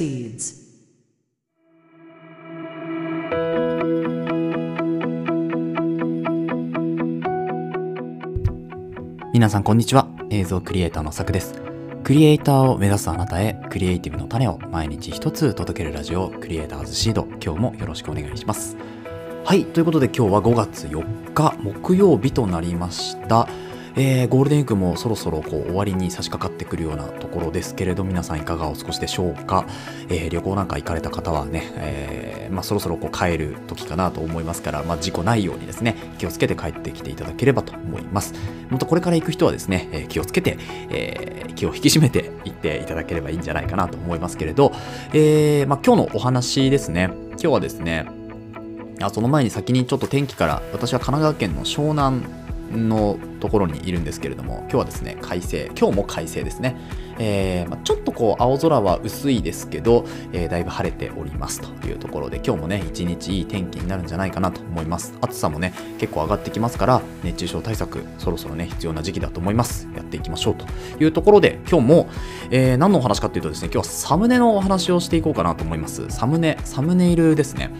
[0.00, 0.60] proceeds.
[9.32, 11.60] 皆さんこんにちは映像クリエイターのさくです。
[12.02, 17.26] クリエイターを目指すあなたへクリエイティブの種を毎日一つ届けるラジオクリエイターズシード。
[17.44, 18.76] 今日もよろしくお願いします。
[19.44, 23.46] はいということで今日は5月4日木曜日となりました。
[23.96, 29.66] えー、ゴールデンウィークもそろそろこう終わりに差し掛かってくるようなところですけれど皆さんいかがお過ごしでしょうか、
[30.08, 38.34] えー、旅行なんか行かれた方はね、えー、まあ、そろそろこう帰る時かなと思いますから、まあ、事故ないようにですね気をつけて帰ってきていただければと思います。
[38.70, 40.56] もっとこれから行く人はですね、え気をつけて、
[40.90, 44.72] え気を引き締めて行っていただければいいんじゃないかなと思いますけれど、
[45.12, 47.10] えまあ、今日のお話ですね。
[47.30, 48.06] 今日はですね
[49.00, 52.22] あその前に先にちょっと天気から私は神奈川県の湘南
[52.72, 56.76] のところにいるんですけれども、今日はですね、快晴、今日も快晴ですね。
[57.18, 65.14] えー、まあ、ちょっとこう、青空は薄いですけど、えー、だいぶ晴れておりますというところで、今日もね、一日いい天気になるんじゃないかなと思います。
[65.20, 69.88] 暑さもね、結構上がってきますから、熱中症対策、そろそろね、必要な時期だと思います。
[69.94, 70.66] やっていきましょうと
[71.02, 72.08] いうところで、今日も、
[72.50, 76.06] えー、何のお話かっていうとですね、今日はサムネのお話をしていこうかなと思います。
[76.08, 77.70] サムネ、サムネイルですね。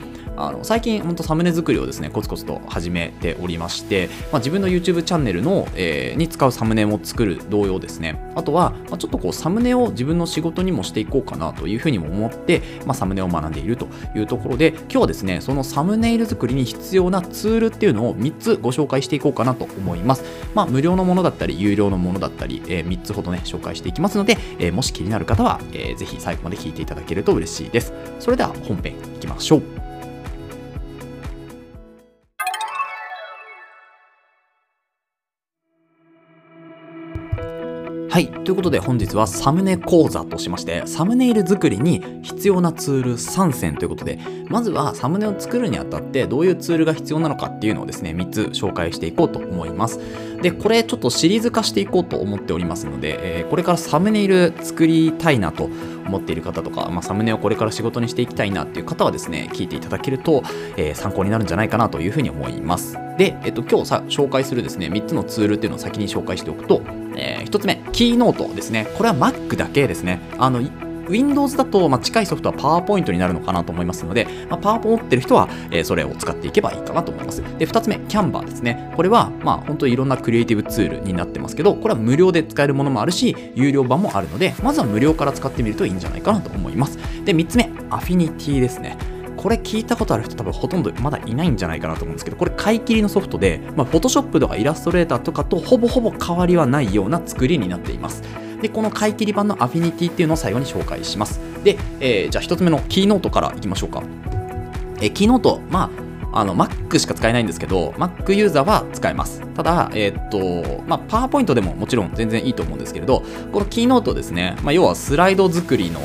[0.47, 8.19] あの最近、本当サムネ作りをですね、コツコツと始めておりまして、まあ、自分の YouTube チャンネルの、えー、に使うサムネも作る同様ですね。
[8.35, 20.25] あとは、まあ、ちょっとこう、サムネを自分の仕事にもしていこうかなというふうにも思って、まあ、サムネを学んでいるというところで、今日はですね、そのサムネイル作りに必要なツールっていうのを3つご紹介していこうかなと思います。
[20.55, 27.93] まあ、無料のものだったり、有料のものだったり、えー、3つほどね、紹介していきますので、えー、もし気になる方は、えー、ぜひ最後まで聞いていただけると嬉しいです。
[28.19, 29.90] それでは本編いきましょう。
[38.11, 38.27] はい。
[38.27, 50.01] ということで本日はサムネ講座としまして、サムネイル作りに必要なツール3選ということで、まずはサムネを作るにあたってどういうツールが必要なのかっていうのをですね、3つ紹介していこうと思います。
[50.43, 55.71] で、これちょっとシリーズ化していこうと思っておりますので、えー、これからサムネイル作りたいなと
[56.05, 60.43] 思っている方とか、まあ、サムネをこれから仕事にしていきたいなっていう方はですね、聞いていただけると、
[60.77, 62.99] えー、参考になるんじゃないかなというふうに思います。
[63.19, 66.83] で、えっと、今日さ紹介するですね、3つのツールっていうのを先に紹介しておくと、
[67.21, 68.89] えー、1つ目、キーノートですね。
[68.97, 70.21] これは Mac だけですね。
[70.39, 70.63] あの、
[71.11, 77.43] Windows だと、まあ、近いソフトは PowerPoint になるのかなと思いますので、まあ、PowerPoint 持ってる人は、えー、それを使っていけばいいかなと思います。
[77.59, 78.93] で、2つ目、Canva ですね。
[78.97, 86.97] これは、まあ、本当にいろんなクリエイティブツールになってますけど、これは無料で使えるものもあるし、有料版もあるので、まずは無料から使ってみるといいんじゃないかなと思います。
[87.25, 88.97] で、3つ目、アフィニティですね。
[89.41, 98.23] これ聞いたことある人多分ほとんどまだいないんじゃないかなと思うんですけど、これ買い切りのソフトで、まあ、Photoshop とかイラストレーターとかとほぼほぼ変わりはないような作りになっています。
[98.61, 101.41] で、この買い切り版のアフィニティっていうのを最後に紹介します。
[101.65, 104.03] で、えー、じゃあ1つ目のキーノートからいきましょうか。
[105.01, 116.01] えー、キーノート、まあ、あの Mac しか使えないんですけど Mac ユーザーは使えますただ、えー、っとまあ、パワーポイントでももちろん全然いいと思うんですけれどこのキーノートですね、まあ、要はスライド作りの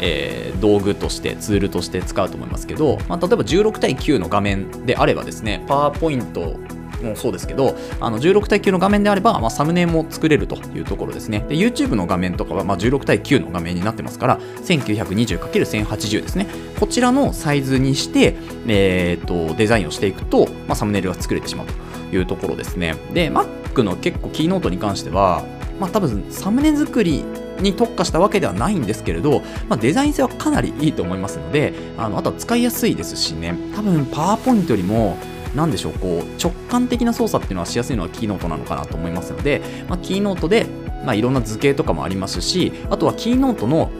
[0.00, 6.56] えー、道具としてツールとして使うと思いますけど、まあ、例えば16対9の画面であればですねパワーポイント
[7.02, 11.44] もそうですけど、あの16対9の画面であれば、まあ、サムネも作れるというところですね。
[11.48, 16.46] で YouTube の画面とかは、まあ、16対9の画面になってますから、1920×1080 ですね。
[16.78, 18.36] こちらのサイズにして、
[18.66, 22.96] えーと、デザインをしていくと、まあ、サムネイルが作れてしまうというところですね。
[23.12, 25.44] で、Mac の結構キーノートに関しては、
[25.78, 27.24] まあ、多分サムネ作り
[27.60, 33.54] に特化したわけではないんですけれど、まあ、デザイン性はかなりいいと思いますのであのあとは使いやすいですしね。
[33.74, 35.16] 多分パワーポイントよりも
[35.54, 40.66] 何でしょうこう直感的な操作っていうのはしやすいのはキーノートなのかなと思いますので、まあ、キーノートで、
[41.04, 43.90] まあ、いろんな図形とかもありますしあとはキーノートの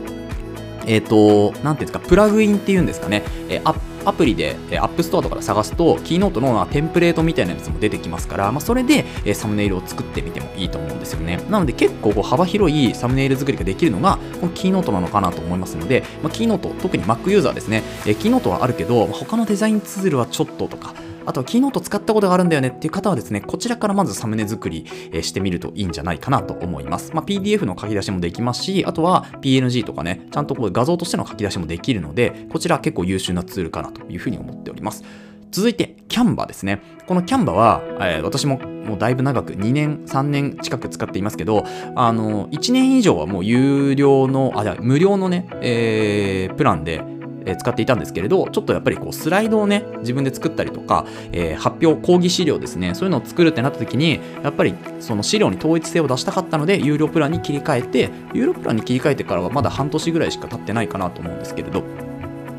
[0.87, 3.75] えっ、ー、と、なんていうんですか、プラグインっていうんですかね、えア
[4.05, 11.41] アプリで、えアップストアとかで探すと、 Keynote のテンプレートみたいなやつも出てきますから、まあ、それで、えサムネイルを作ってみてもいいと思うんですよね。
[11.51, 20.95] なので結構こう幅広いサムネイル作りができるのが、この Keynote なのかなと思いますので、まあ、 Keynote、特に Mac ユーザーですね、え Keynote はあるけど、他のデザインツールはちょっととか、
[21.31, 24.85] あとは Keynote 使ったことがあるんだよねっていう方はですね、こちらからまずサムネ作り、
[25.23, 27.13] してみるといいんじゃないかなと思います。
[27.15, 35.05] まあ、PDF の書き出しもできますし、あとは PNG とかね、ちゃんとこう画像としての書き出しもできるので、こちら結構優秀なツールかなというふうに思っております。
[35.53, 36.81] 続いて、キャンバですね。
[37.07, 47.03] このキャンバは、えー、私ももうだいぶ長く2年、3年近く使っていますけど、あの、1年以上はもう有料の、あ、じゃ無料のね、えー、プランで
[47.47, 61.83] え使っていたんですけれどちょっとやっぱりこうスライドをね自分で作ったりとか、えー発表講義資料ですねそういうのを作るってなった時にやっぱりその資料に統一性を出したかったので有料プランに切り替えて有料プランに切り替えてからはまだ半年ぐらいしか経ってないかなと思うんですけれど、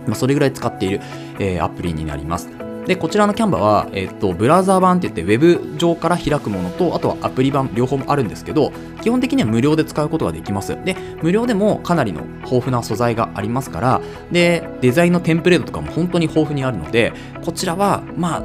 [0.06, 1.02] まあ、それぐらい使っている、
[1.40, 2.71] えーアプリになります。
[2.88, 10.78] でこちらのキャンバは、えっとブラウザー版って言ってウェブ上から開くものとあとはアプリ版両方もあるんですけど基本的には無料で使うことができます。
[10.84, 14.02] で無料でもかなりの豊富な素材がありますから
[14.32, 17.14] でデザインのテンプレートとかも本当に豊富にあるので
[17.46, 18.44] こちらはまあ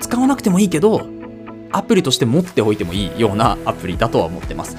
[0.00, 1.06] 使わなくてもいいけど
[1.72, 4.76] アプリとして持っておいてもいいようなアプリだとは思ってます。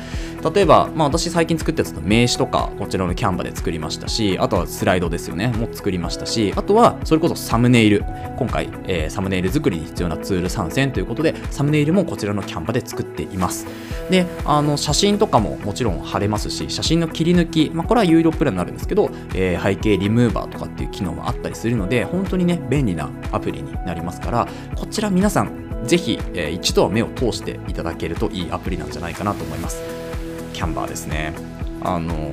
[0.54, 5.50] 例えば、まあ、私最近作ったやつの名刺とかこちらのキャンバで作りましたしあとはスライドですよね。
[5.50, 8.04] も作りましたしあとはそれこそサムネイル。
[8.38, 13.68] 今回、えーサムネイル作りに必要なツール参戦ということでサムネイルもこちらのキャンバで作っています。
[14.10, 29.82] であの写真とかももちろん貼れますし写真の切り抜き、まあ、これは有料プランになるんですけど、えー背景リムーバーとかっていう機能もあったりするので本当にね便利なアプリになりますからこちら皆さんぜひ、えー一度は目を通していただけるといいアプリなんじゃないかなと思います
[30.54, 31.34] キャンバーですね
[31.82, 32.32] あの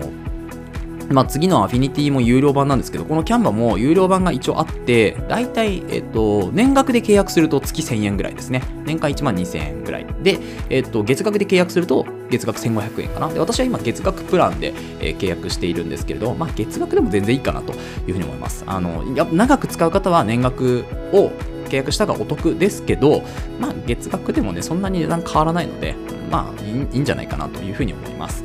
[1.10, 8.62] まあ、次のアフィニティも有料版なんですけど、このキャンバも有料版が一応あって、だいたい、えっと、年額で契約すると月1000円ぐらいですね。
[8.84, 10.06] 年間1万2000円ぐらい。
[10.22, 13.28] で、えっと、月額で契約すると月額1500円かな。
[13.28, 18.64] で、私は今月額プランで、えー契約しているんですけれど、まあ、月額でも全然いいかなというふうに思います。
[18.66, 21.32] あの、や長く使う方は年額を
[21.68, 23.22] 契約したがお得ですけど、
[23.60, 25.94] まあ、月額でもね、そんなに値段変わらないので、
[26.30, 28.44] まあ、いいんじゃないかなというふうに思います。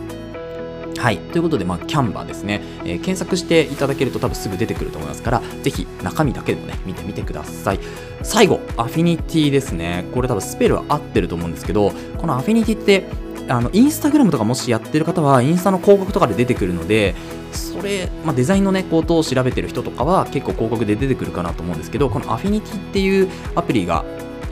[0.97, 1.17] はい。
[1.17, 7.79] ということで、まあ、キャンバーですね、えー検索していただけると多分すぐ出てくると思いますから、ぜひ中身だけでもね、見てみてください。
[8.21, 10.05] 最後、アフィニティですね。
[10.13, 13.03] これ多分スペルは合ってると思うんですけど、このアフィニティって、
[13.49, 17.15] あのインスタグラムとかもしやってる方はインスタの広告とかで出てくるので
[17.51, 24.05] それ、まあ、デザインのねことを調べてる人とかは結構広告で出てくるかなと思うんですけどこのアフィニティっていうアプリが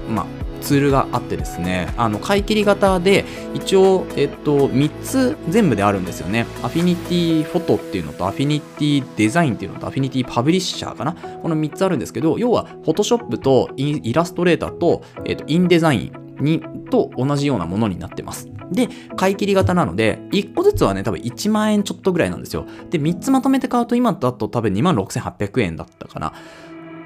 [0.09, 18.50] まあツールがあってですねあの買い切り型で一応、えっと、3つ全部であるんですよねアフィニティフォトっていうのとアフィニティデザインっていうのとアフィニティパブリッシャーかなこの3つあるんですけど要はフォトショップとイイラストレーターと、えっと、インデザインにと同じようなものになってます。
[18.71, 22.65] で、買い切り型なので、1個ずつはね、多分1万円ちょっとぐらいなんですよ。
[22.89, 26.33] で、3つまとめて買うと今だと多分2万6800円だったかな。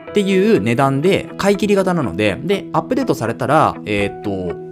[0.10, 4.66] っていう値段で、買い切り型なので、で、アップデートされたら、えーっと、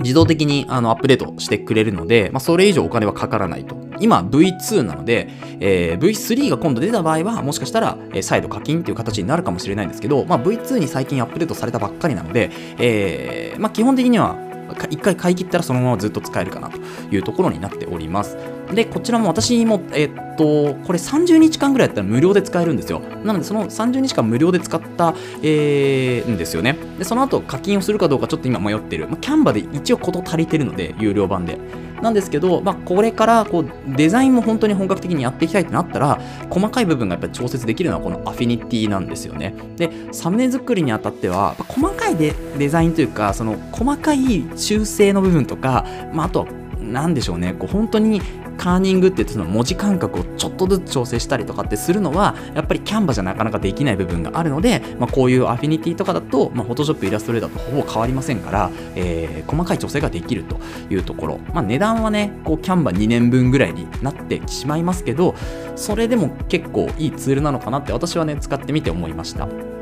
[0.00, 3.76] 自動的にあのアップデートしてくれるので、まあ、それ以上お金はかからないと。
[4.00, 5.28] 今 V2 なので、
[5.60, 14.36] えー V3 が今度出た場合は、もしかしたら、再度課金っていう形になるかもしれないんですけど、まあ、V2 に最近アップデートされたばっかりなので、えーまあ、基本的には
[14.74, 16.78] 1回買い切ったらそのままずっと使えるかなと
[17.10, 18.36] いうところになっております。
[18.74, 23.00] で、こちらも私も、えっと、これ30日間ぐらいやったら無料で使えるんですよ。
[23.24, 26.76] なので、その30日間無料で使った、えーんですよね。
[26.98, 29.08] で、その後課金をするかどうかちょっと今迷ってる。
[29.08, 31.58] まあ、キャンバで一応こと足りてるので、有料版で。
[32.02, 39.54] なんですけど、まあ、これからこうデザインも本当に本格的にやっていきたいってなったら、細かい部分がやっぱり調節できるのはこのアフィニティなんですよね。
[39.76, 46.46] で、サムネ作りにあたっては、細かいデデザインというか、その細かい修正の部分とか、まあ、あとは、
[46.92, 48.20] なんでしょうね、こう本当に
[48.56, 65.34] カーニングってその文字間隔をちょっとずつ調整したりとかってするのはやっぱりキャンバじゃなかなかできない部分があるので、まあ、こういうアフィニティとかだと、まあ、フォトショップイラストレーターとほぼ変わりませんから、えー細かい調整ができるというところ、まあ、値段はねこうキャンバ2年分ぐらいになってしまいますけど
[65.74, 69.77] それでも結構いいツールなのかなって私はね使ってみて思いました。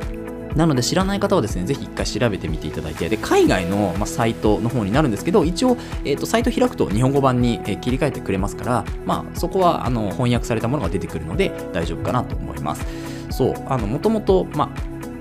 [0.56, 12.86] なので知らない方はですね、ぜひ一回調べてみていただいて、で、海外の、まあ、サイトの方になるんですけど、一応、えっ、と、サイト開くと日本語版に、え切り替えてくれますから、まあ、そこは、あの、翻訳されたものが出てくるので大丈夫かなと思います。
[13.30, 14.72] そう、あの、もともと、ま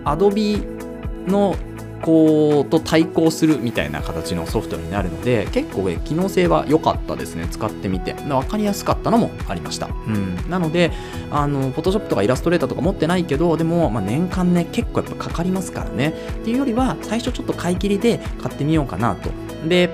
[0.05, 0.65] あ、Adobe
[1.27, 1.55] の、
[2.05, 7.47] こうと対抗するみたいな形のソフトになるので結構ね機能性は良かったですね。
[7.49, 8.13] 使ってみて。
[8.13, 10.91] 分かりやすかったのもありました、うん、なので
[11.31, 16.09] あの Photoshop とかイラストレーターとか持ってないけどでも、まあ、年間ね結構やっぱかかりますからね。
[16.09, 19.29] っていうよりは最初ちょっと買い切りで買ってみようかなと。
[19.67, 19.89] で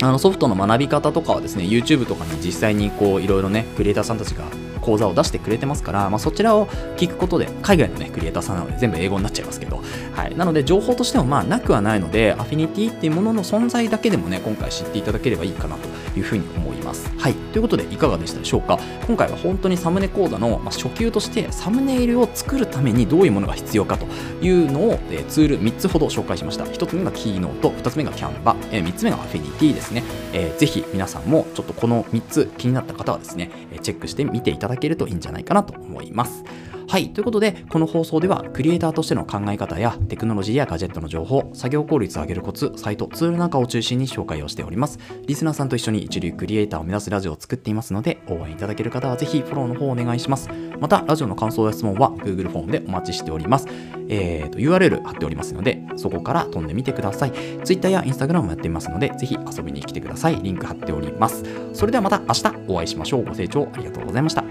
[0.00, 4.44] あのソフトの学び方とかはですね YouTube とかに実際にこういろいろねクリエイターさんたちが
[4.80, 6.66] 講座を出してくれてますから、まあ、そちらを
[6.96, 9.82] 聞くことで海外のねクリエイターさんなので全部英語になっちゃいますけど、
[10.14, 17.10] はい、なので情報としてもまあなくはないのでアフィニティっていうものの存在だけでもね今回知っていただければいいかなというふうに思います。
[17.18, 17.34] はい。
[17.52, 18.78] ということでいかがでしたでしょうか？
[19.06, 24.06] 今回は本当にサムネ講座の、ま、初級としてサムネイルを作るためにどういうものが必要かと
[24.40, 26.64] いうのを、えツール3つほど紹介しました。
[26.64, 27.70] 1つ目がキーノート。
[27.70, 30.02] 2つ目がキャンバ、え3つ目がアフィニティですね、
[30.32, 33.50] えーぜひ皆さんもちょっとこの3つ気になった方はですね、
[33.82, 36.42] チェックしてみていただけるといいんじゃないかなと思います。
[36.88, 44.98] はい、ということで、この放送では、クリエイターとしての考え方や、テクノロジーやガジェットの情報、作業効率を上げるコツ、サイト、ツールなんかを中心に紹介をしております。
[45.26, 50.48] リスナーさんと一緒に一流クリエイターを目指すラジオを作っていますので、応援いただける方はぜひフォローの方をお願いします。
[50.80, 53.66] また、ラジオの感想や質問は Google フォームでお待ちしております。
[54.08, 57.32] えーと、URL 貼っておりますので、そこから飛んでみてください。
[57.64, 60.40] Twitter や Instagram もやっていますので、ぜひ遊びに来てください。
[60.42, 61.44] リンク貼っております。
[61.74, 63.24] それではまた明日お会いしましょう。
[63.26, 64.47] ご清聴ありがとうございました。